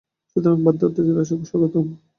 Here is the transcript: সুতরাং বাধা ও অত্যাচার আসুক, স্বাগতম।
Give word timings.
সুতরাং 0.29 0.57
বাধা 0.65 0.83
ও 0.83 0.89
অত্যাচার 0.89 1.17
আসুক, 1.21 1.39
স্বাগতম। 1.49 1.85